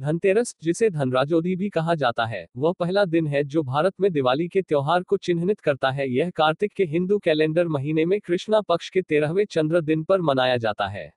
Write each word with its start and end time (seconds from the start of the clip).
धनतेरस, 0.00 0.56
जिसे 0.62 0.90
धनराजोदी 0.90 1.56
भी 1.56 1.68
कहा 1.68 1.94
जाता 1.94 2.24
है, 2.24 2.46
वह 2.56 2.72
पहला 2.72 3.04
दिन 3.04 3.26
है 3.26 3.44
जो 3.44 3.62
भारत 3.62 3.94
में 4.00 4.12
दिवाली 4.12 4.48
के 4.48 4.62
त्योहार 4.62 5.02
को 5.02 5.16
चिन्हित 5.16 5.60
करता 5.60 5.90
है। 5.90 6.10
यह 6.10 6.30
कार्तिक 6.30 6.72
के 6.72 6.84
हिंदू 6.84 7.18
कैलेंडर 7.18 7.68
महीने 7.68 8.04
में 8.04 8.20
कृष्णा 8.20 8.60
पक्ष 8.60 8.90
के 8.90 9.02
तेरहवें 9.02 9.44
चंद्र 9.44 9.80
दिन 9.80 10.04
पर 10.04 10.20
मनाया 10.20 10.56
जाता 10.56 10.88
है। 10.88 11.12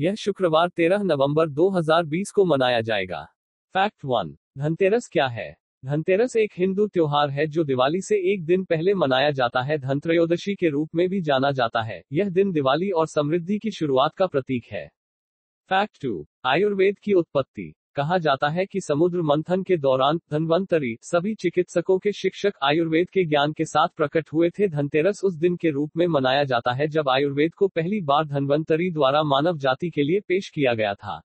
यह 0.00 0.14
शुक्रवार 0.14 0.68
13 0.68 1.02
नवंबर 1.02 1.48
2020 1.48 2.30
को 2.30 2.44
मनाया 2.44 2.80
जाएगा। 2.80 3.24
फैक्ट 3.74 4.04
वन, 4.04 4.36
धनतेरस 4.58 5.08
क्या 5.08 5.26
है? 5.26 5.56
धनतेरस 5.84 6.36
एक 6.36 6.52
हिंदू 6.56 6.86
त्योहार 6.86 7.30
है 7.30 7.46
जो 7.46 7.64
दिवाली 7.64 8.00
से 8.00 8.32
एक 8.32 8.44
दिन 8.44 8.64
पहले 8.64 8.94
मनाया 8.94 9.30
जाता 9.30 9.62
है। 9.62 9.78
धनत्रयोदशी 9.78 10.54
के 10.54 10.68
रूप 10.68 10.90
में 10.94 11.08
भी 11.08 11.20
जाना 11.20 11.52
जाता 11.52 11.82
है। 11.82 12.02
यह 12.12 12.28
दिन 12.28 12.52
दिवाली 12.52 12.90
और 12.90 13.06
समृद्धि 13.06 13.58
की 13.58 13.70
शुरुआत 13.70 14.14
का 14.16 14.26
प्रतीक 14.26 14.64
है। 14.64 14.88
फैक्ट 15.68 16.02
टू, 16.02 16.26
आयुर्वेद 16.44 16.98
की 16.98 17.12
उत्पत्ति। 17.12 17.74
कहा 17.96 18.18
जाता 18.18 18.48
है 18.48 18.66
कि 18.66 18.80
समुद्र 18.80 19.22
मंथन 19.22 19.62
के 19.62 19.76
दौरान 19.76 20.18
धनवंतरी 20.30 20.96
सभी 21.02 21.34
चिकित्सकों 21.34 21.98
के 21.98 22.12
शिक्षक 22.12 22.54
आयुर्वेद 22.62 23.10
के 23.10 23.24
ज्ञान 23.24 23.52
के 23.52 23.64
साथ 23.64 23.88
प्रकट 23.96 24.32
हुए 24.32 24.50
थे। 24.50 24.68
धनतेरस 24.68 25.20
उस 25.24 25.34
दिन 25.34 25.56
के 25.56 25.70
रूप 25.70 25.90
में 25.96 26.06
मनाया 26.06 26.44
जाता 26.44 26.72
है 26.72 26.88
जब 26.88 27.08
आयुर्वेद 27.08 27.54
को 27.54 27.68
पहली 27.68 28.00
बार 28.00 28.26
धनवंतरी 28.26 28.90
द्वारा 28.90 29.22
मानव 29.22 29.58
जाति 29.58 29.90
के 29.90 30.02
लिए 30.02 30.20
पेश 30.20 30.48
किया 30.50 30.74
गया 30.74 30.94
था। 30.94 31.18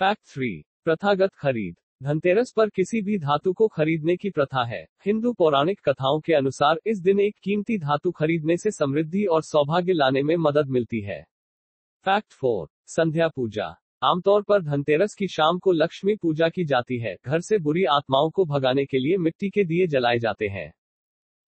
फैक्ट 0.00 0.22
थ्री, 0.34 0.64
प्रथागत 0.84 1.30
खरीद। 1.34 1.76
धनतेरस 2.02 2.52
पर 2.56 2.68
किसी 2.68 3.02
भी 3.02 3.18
धातु 3.18 3.52
को 3.52 3.68
खरीदने 3.68 4.16
की 4.16 4.30
प्रथा 4.30 4.64
है। 4.64 4.86
हिंदू 5.06 5.32
पौराणिक 5.32 5.80
कथाओं 5.84 6.20
के 6.20 6.34
अनुसार 6.34 6.80
इस 6.86 7.00
दिन 7.00 7.20
एक 7.20 7.36
कीमती 7.42 7.78
धातु 7.78 8.10
खरीदने 8.10 8.56
से 8.56 8.70
समृद्धि 8.70 9.24
और 9.24 9.42
सौभाग्य 9.42 9.92
लाने 9.92 10.22
में 10.22 10.36
मदद 10.36 10.68
मिलती 10.68 11.00
है। 11.00 11.22
फैक्ट 12.04 12.32
फोर, 12.32 12.68
संध्या 12.86 13.28
पूजा। 13.28 13.74
आमतौर 14.04 14.42
पर 14.42 14.62
धनतेरस 14.62 15.14
की 15.14 15.28
शाम 15.28 15.58
को 15.58 15.72
लक्ष्मी 15.72 16.16
पूजा 16.16 16.48
की 16.48 16.64
जाती 16.64 16.98
है। 16.98 17.16
घर 17.26 17.40
से 17.40 17.58
बुरी 17.58 17.84
आत्माओं 17.84 18.30
को 18.30 18.44
भगाने 18.44 18.84
के 18.84 18.98
लिए 18.98 19.16
मिट्टी 19.16 19.50
के 19.50 19.64
दिए 19.64 19.86
जलाए 19.86 20.18
जाते 20.18 20.48
हैं। 20.48 20.72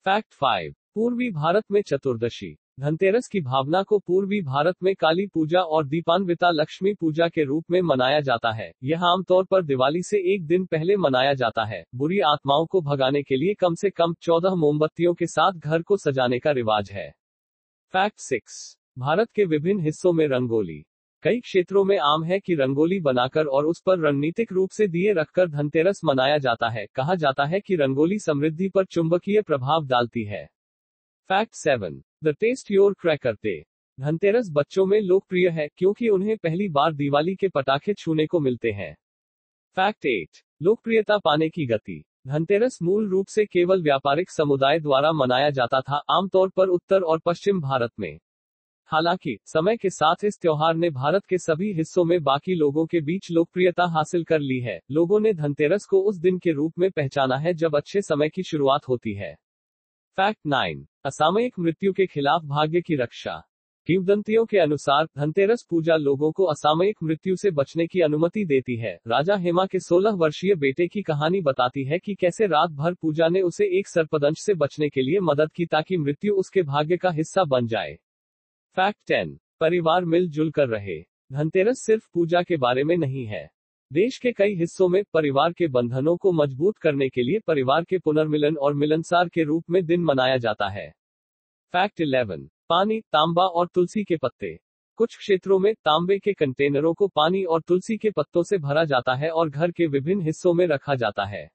Fact 0.05 0.35
five. 0.35 0.75
पूर्वी 0.95 1.31
भारत 1.31 1.65
में 1.71 1.83
चतुर्दशी। 1.83 2.57
धनतेरस 2.81 3.29
की 3.29 3.41
भावना 3.41 3.83
को 3.83 3.99
पूर्वी 3.99 4.41
भारत 4.43 4.77
में 4.83 4.95
काली 4.95 5.27
पूजा 5.27 5.61
और 5.61 5.87
दीपान्विता 5.87 6.51
लक्ष्मी 6.51 6.95
पूजा 6.95 7.29
के 7.29 7.45
रूप 7.45 7.65
में 7.71 7.83
मनाया 7.83 8.21
जाता 8.21 8.53
है। 8.53 8.73
यह 8.85 9.05
आमतौर 9.05 9.45
पर 9.45 9.63
दिवाली 9.63 10.03
से 10.03 10.35
एक 10.35 10.47
दिन 10.47 10.67
पहले 10.67 10.97
मनाया 10.97 11.35
जाता 11.35 11.65
है। 11.65 11.85
बुरी 11.95 12.21
आत्माओं 12.21 12.67
को 12.67 12.81
भगाने 12.81 13.23
के 13.23 13.37
लिए 13.37 13.55
कम 13.55 13.75
से 13.75 13.91
कम 13.91 14.15
चौदह 14.21 14.55
मोमबत्तियों 14.55 15.15
के 15.15 15.27
साथ 15.27 15.53
घर 15.53 15.83
को 15.83 15.97
सजाने 15.97 16.39
का 16.39 16.51
रिवाज 16.51 16.91
है। 16.91 17.11
Fact 17.93 18.19
six. 18.19 18.79
भारत 18.99 19.31
के 19.31 19.45
विभिन्न 19.45 19.81
हिस्सों 19.81 20.13
में 20.13 20.29
रंगोली। 20.29 20.85
कई 21.25 21.41
क्षेत्रों 21.41 21.85
में 21.85 21.99
आम 21.99 22.25
है 22.25 22.41
कि 22.41 22.55
रंगोली 22.55 23.01
बनाकर 23.01 23.45
और 23.47 23.67
उस 23.67 23.83
पर 23.87 23.99
रणनीतिक 23.99 24.53
रूप 24.53 24.71
से 24.71 24.89
दिए 24.89 25.13
रखकर 25.13 25.49
धनतेरस 25.49 26.01
मनाया 26.05 26.39
जाता 26.39 26.69
है। 26.69 26.87
कहा 26.95 27.15
जाता 27.15 27.45
है 27.45 27.61
कि 27.61 27.77
रंगोली 27.77 28.19
समृद्धि 28.19 28.69
पर 28.69 28.85
चुंबकीय 28.85 29.43
प्रभाव 29.43 29.87
डालती 29.87 30.25
है। 30.25 30.47
Fact 31.29 31.55
seven. 31.55 32.03
The 32.25 32.29
test 32.29 32.71
your 32.71 32.95
cracker 33.01 33.33
day. 33.33 33.65
Dhanteras 34.01 34.49
बच्चों 34.53 34.87
में 34.87 35.01
लोकप्रिय 35.01 35.49
है 35.49 35.69
क्योंकि 35.77 36.09
उन्हें 36.09 36.37
पहली 36.37 36.69
बार 36.69 36.93
दिवाली 36.93 37.35
के 37.35 37.49
पटाखे 37.49 37.95
छूने 37.95 38.27
को 38.27 38.41
मिलते 38.41 38.71
हैं। 38.71 38.97
Fact 39.77 40.07
eight. 40.07 40.29
लोकप्रियता 40.63 41.19
पाने 41.19 41.49
की 41.49 41.67
गति। 41.67 42.05
धनतेरस 42.27 42.79
मूल 42.83 43.09
रूप 43.09 43.27
से 43.27 43.47
केवल 43.47 43.83
व्यापारिक 43.83 44.31
समुदाय 44.31 44.81
द्वारा 44.81 45.13
मनाया 45.13 45.51
जाता 45.51 45.81
था, 45.81 46.03
आमतौर 46.11 46.49
पर 46.49 46.69
उत्तर 46.69 47.01
और 47.01 47.19
पश्चिम 47.19 47.61
भारत 47.61 47.91
में। 48.01 48.19
हालाँकि, 48.87 49.39
समय 49.45 49.77
के 49.77 49.91
साथ 49.91 50.15
इस 50.25 50.41
त्योहार 50.41 50.75
ने 50.75 50.91
भारत 50.91 51.25
के 51.25 51.39
सभी 51.39 51.73
हिस्सों 51.73 52.05
में 52.05 52.23
बाकी 52.23 52.55
लोगों 52.55 52.87
के 52.87 53.01
बीच 53.01 53.31
लोकप्रियता 53.31 53.85
हासिल 53.85 54.25
कर 54.25 54.39
ली 54.39 54.61
है। 54.61 54.81
लोगों 54.91 55.21
ने 55.21 55.33
धनतेरस 55.33 55.85
को 55.85 56.01
उस 56.01 56.17
दिन 56.17 56.39
के 56.39 56.53
रूप 56.53 56.73
में 56.79 56.91
पहचाना 56.91 57.37
है 57.37 57.55
जब 57.55 57.77
अच्छे 57.77 58.03
समय 58.03 58.29
की 58.29 58.43
शुरुआत 58.43 58.89
होती 58.89 59.15
है। 59.15 59.35
Fact 60.17 60.41
nine. 60.47 60.87
असामयिक 61.05 61.59
मृत्यु 61.59 61.93
के 61.93 62.07
खिलाफ 62.07 62.43
भाग्य 62.45 62.81
की 62.81 62.97
रक्षा। 62.97 63.43
किवदंतियों 63.87 64.47
के 64.47 64.59
अनुसार, 64.59 65.05
धनतेरस 65.05 65.67
पूजा 65.71 65.97
लोगों 65.97 66.33
को 66.33 66.45
असामयिक 66.45 66.97
मृत्यु 67.03 67.37
से 67.37 67.51
बचने 67.51 67.87
की 67.87 68.01
अनुमति 68.01 68.45
देती 68.45 68.77
है। 68.77 68.99
राजा 69.09 69.37
हेमा 69.37 69.67
के 69.67 69.81
16 69.81 70.11
वर्षीय 70.11 70.55
बेटे 70.55 70.87
की 70.87 71.03
कहानी 71.03 71.41
बताती 71.41 71.85
है 71.85 71.99
कि 71.99 72.15
कैसे 72.15 72.47
रात 72.47 72.71
भर 72.71 72.95
पूजा 72.95 73.29
ने 73.29 73.41
उसे 73.41 73.79
एक 73.79 73.89
सर्पदंश 73.89 74.37
से 74.39 74.55
बचने 74.55 74.89
के 74.89 75.03
लिए 75.03 75.21
मदद 75.21 75.53
की 75.53 75.67
ताकि 75.67 75.97
मृत्यु 75.97 76.35
उसके 76.35 76.63
भाग्य 76.63 76.97
का 76.97 77.11
हिस्सा 77.11 77.45
बन 77.45 77.67
जाए। 77.67 77.99
फैक्ट 78.77 78.99
टेन 79.07 79.41
परिवार 79.61 80.05
मिलजुल 80.05 80.51
कर 80.51 80.69
रहे। 80.69 81.01
धनतेरस 81.33 81.81
सिर्फ़ 81.81 82.09
पूजा 82.15 82.43
के 82.43 82.57
बारे 82.57 82.85
में 82.85 82.97
नहीं 82.97 83.27
है। 83.27 83.51
देश 83.93 84.19
के 84.19 84.33
कई 84.33 84.55
हिस्सों 84.55 84.89
में 84.89 85.05
परिवार 85.13 85.53
के 85.53 85.69
बंधनों 85.69 86.17
को 86.17 86.33
मज़बूत 86.33 86.79
करने 86.79 87.09
के 87.09 87.23
लिए 87.23 87.39
परिवार 87.39 87.85
के 87.85 87.99
पुनर्मिलन 87.99 88.57
और 88.57 88.75
मिलनसार 88.75 89.29
के 89.29 89.43
रूप 89.43 89.65
में 89.71 89.87
दिन 89.87 90.05
मनाया 90.05 90.37
जाता 90.37 90.69
है। 90.69 90.91
फैक्ट 91.73 92.01
इलेवन 92.01 92.51
पानी, 92.69 93.01
तांबा 93.01 93.43
और 93.43 93.67
तुलसी 93.67 94.05
के 94.05 94.17
पत्ते। 94.17 94.59
कुछ 94.97 95.17
क्षेत्रों 95.17 95.59
में 95.59 95.75
तांबे 95.75 96.19
के 96.19 96.33
कंटेनरों 96.33 96.95
को 96.95 97.09
पानी 97.09 97.45
और 97.45 97.61
तुलसी 97.61 97.97
के 97.97 98.11
पत्तों 98.11 98.43
से 98.43 98.59
भरा 98.59 98.85
जाता 98.85 99.15
है 99.15 99.31
और 99.31 99.51
घर 99.51 99.71
के 99.71 99.87
विभिन्न 99.87 100.23
हिस्सों 100.23 100.55
में 100.55 100.67
रखा 100.67 100.95
जाता 100.95 101.25
है। 101.25 101.47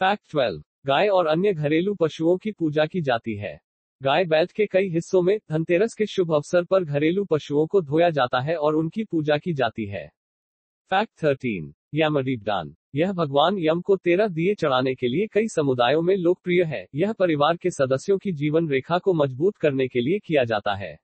फैक्ट 0.00 0.30
ट्वेल्व 0.30 0.62
गाय 0.86 1.08
और 1.08 1.26
अन्य 1.26 1.52
घरेलू 1.52 1.94
पशुओं 1.94 2.36
की 2.36 2.52
पूजा 2.52 2.86
की 2.86 3.00
जाती 3.00 3.36
है। 3.36 3.60
गाय 4.04 4.24
बैल 4.24 4.46
के 4.46 4.66
कई 4.66 4.88
हिस्सों 4.88 5.22
में 5.22 5.38
धनतेरस 5.50 5.94
के 5.94 6.06
शुभ 6.06 6.32
अवसर 6.34 6.64
पर 6.64 6.84
घरेलू 6.84 7.24
पशुओं 7.24 7.66
को 7.66 7.80
धोया 7.80 8.10
जाता 8.10 8.40
है 8.40 8.56
और 8.56 8.74
उनकी 8.74 9.04
पूजा 9.04 9.38
की 9.38 9.54
जाती 9.54 9.86
है। 9.86 10.06
फैक्ट 10.90 11.24
थर्टीन 11.24 11.72
यमदीपदान 11.94 12.74
यह 12.94 13.12
भगवान 13.12 13.58
यम 13.58 13.80
को 13.80 13.96
तेरह 13.96 14.28
दिए 14.28 14.54
चढ़ाने 14.54 14.94
के 14.94 15.08
लिए 15.08 15.26
कई 15.26 15.48
समुदायों 15.48 16.02
में 16.02 16.16
लोकप्रिय 16.16 16.62
है। 16.62 16.86
यह 16.94 17.12
परिवार 17.12 17.56
के 17.56 17.70
सदस्यों 17.70 18.18
की 18.18 18.32
जीवन 18.32 18.68
रेखा 18.68 18.98
को 18.98 19.14
मज़बूत 19.14 19.56
करने 19.56 19.88
के 19.88 20.00
लिए 20.00 20.18
किया 20.18 20.44
जाता 20.44 20.74
है। 20.74 20.94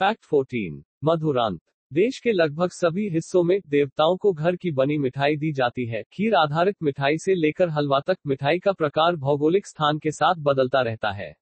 फैक्ट 0.00 0.24
फोर्टीन, 0.24 0.84
मधुरांत। 1.04 1.60
देश 1.92 2.18
के 2.18 2.32
लगभग 2.32 2.70
सभी 2.70 3.08
हिस्सों 3.08 3.42
में 3.42 3.60
देवताओं 3.66 4.16
को 4.16 4.32
घर 4.32 4.56
की 4.56 4.70
बनी 4.70 4.98
मिठाई 4.98 5.36
दी 5.36 5.52
जाती 5.52 5.86
है। 5.86 6.02
खीर 6.12 6.34
आधारित 6.34 6.76
मिठाई 6.82 7.18
से 7.18 7.34
लेकर 7.34 7.68
हलवा 7.68 8.00
तक 8.00 8.16
मिठाई 8.26 8.58
का 8.58 8.72
प्रकार 8.72 9.16
भौगोलिक 9.16 9.66
स्थान 9.66 9.98
के 9.98 10.10
साथ 10.10 10.34
बदलता 10.34 10.82
रहता 10.82 11.12
है। 11.12 11.34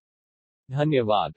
धन्यवाद। 0.68 1.34